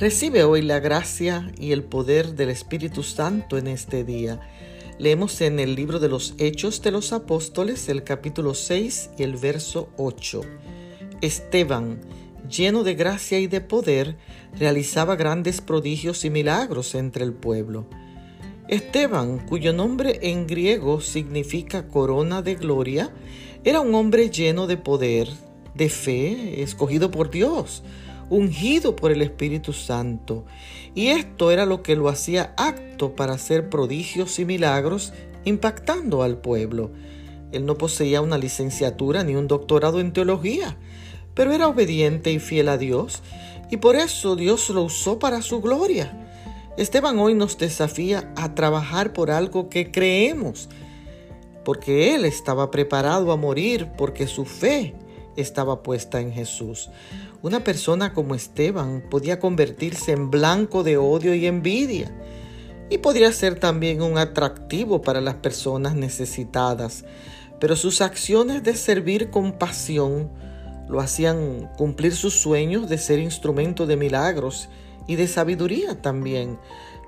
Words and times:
Recibe 0.00 0.42
hoy 0.42 0.60
la 0.60 0.80
gracia 0.80 1.52
y 1.56 1.70
el 1.70 1.84
poder 1.84 2.34
del 2.34 2.50
Espíritu 2.50 3.04
Santo 3.04 3.58
en 3.58 3.68
este 3.68 4.02
día. 4.02 4.40
Leemos 4.98 5.40
en 5.40 5.60
el 5.60 5.76
libro 5.76 6.00
de 6.00 6.08
los 6.08 6.34
Hechos 6.38 6.82
de 6.82 6.90
los 6.90 7.12
Apóstoles 7.12 7.88
el 7.88 8.02
capítulo 8.02 8.54
6 8.54 9.10
y 9.16 9.22
el 9.22 9.36
verso 9.36 9.90
8. 9.96 10.40
Esteban, 11.20 12.00
lleno 12.50 12.82
de 12.82 12.96
gracia 12.96 13.38
y 13.38 13.46
de 13.46 13.60
poder, 13.60 14.16
realizaba 14.58 15.14
grandes 15.14 15.60
prodigios 15.60 16.24
y 16.24 16.30
milagros 16.30 16.96
entre 16.96 17.22
el 17.22 17.32
pueblo. 17.32 17.86
Esteban, 18.66 19.46
cuyo 19.46 19.72
nombre 19.72 20.18
en 20.22 20.48
griego 20.48 21.00
significa 21.00 21.86
corona 21.86 22.42
de 22.42 22.56
gloria, 22.56 23.12
era 23.62 23.80
un 23.80 23.94
hombre 23.94 24.28
lleno 24.28 24.66
de 24.66 24.76
poder, 24.76 25.28
de 25.76 25.88
fe, 25.88 26.64
escogido 26.64 27.12
por 27.12 27.30
Dios 27.30 27.84
ungido 28.30 28.96
por 28.96 29.12
el 29.12 29.22
Espíritu 29.22 29.72
Santo. 29.72 30.44
Y 30.94 31.08
esto 31.08 31.50
era 31.50 31.66
lo 31.66 31.82
que 31.82 31.96
lo 31.96 32.08
hacía 32.08 32.54
apto 32.56 33.14
para 33.14 33.34
hacer 33.34 33.68
prodigios 33.68 34.38
y 34.38 34.44
milagros 34.44 35.12
impactando 35.44 36.22
al 36.22 36.38
pueblo. 36.38 36.90
Él 37.52 37.66
no 37.66 37.76
poseía 37.76 38.20
una 38.20 38.38
licenciatura 38.38 39.24
ni 39.24 39.36
un 39.36 39.46
doctorado 39.46 40.00
en 40.00 40.12
teología, 40.12 40.76
pero 41.34 41.52
era 41.52 41.68
obediente 41.68 42.32
y 42.32 42.38
fiel 42.38 42.68
a 42.68 42.78
Dios, 42.78 43.22
y 43.70 43.76
por 43.76 43.96
eso 43.96 44.36
Dios 44.36 44.68
lo 44.70 44.82
usó 44.82 45.18
para 45.18 45.42
su 45.42 45.60
gloria. 45.60 46.20
Esteban 46.76 47.18
hoy 47.18 47.34
nos 47.34 47.56
desafía 47.56 48.32
a 48.36 48.54
trabajar 48.54 49.12
por 49.12 49.30
algo 49.30 49.68
que 49.68 49.92
creemos, 49.92 50.68
porque 51.64 52.14
él 52.14 52.24
estaba 52.24 52.70
preparado 52.70 53.30
a 53.32 53.36
morir 53.36 53.88
porque 53.96 54.26
su 54.26 54.44
fe 54.44 54.94
estaba 55.36 55.82
puesta 55.82 56.20
en 56.20 56.32
Jesús. 56.32 56.90
Una 57.42 57.64
persona 57.64 58.12
como 58.12 58.34
Esteban 58.34 59.02
podía 59.10 59.38
convertirse 59.38 60.12
en 60.12 60.30
blanco 60.30 60.82
de 60.82 60.96
odio 60.96 61.34
y 61.34 61.46
envidia 61.46 62.10
y 62.90 62.98
podría 62.98 63.32
ser 63.32 63.58
también 63.58 64.02
un 64.02 64.18
atractivo 64.18 65.02
para 65.02 65.20
las 65.20 65.34
personas 65.36 65.94
necesitadas, 65.94 67.04
pero 67.60 67.76
sus 67.76 68.00
acciones 68.00 68.62
de 68.62 68.74
servir 68.76 69.30
con 69.30 69.52
pasión 69.52 70.30
lo 70.88 71.00
hacían 71.00 71.70
cumplir 71.76 72.14
sus 72.14 72.34
sueños 72.34 72.88
de 72.88 72.98
ser 72.98 73.18
instrumento 73.18 73.86
de 73.86 73.96
milagros 73.96 74.68
y 75.06 75.16
de 75.16 75.26
sabiduría 75.28 76.00
también. 76.02 76.58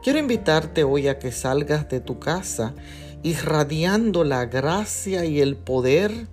Quiero 0.02 0.18
invitarte 0.18 0.84
hoy 0.84 1.08
a 1.08 1.18
que 1.18 1.32
salgas 1.32 1.88
de 1.88 2.00
tu 2.00 2.18
casa 2.18 2.74
irradiando 3.22 4.24
la 4.24 4.46
gracia 4.46 5.24
y 5.24 5.40
el 5.40 5.56
poder 5.56 6.28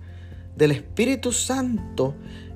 del 0.56 0.70
Espíritu 0.70 1.32
Santo 1.32 2.14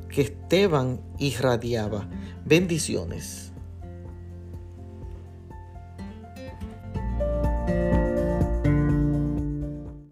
que 0.08 0.22
Esteban 0.22 1.00
irradiaba. 1.18 2.08
Bendiciones. 2.44 3.47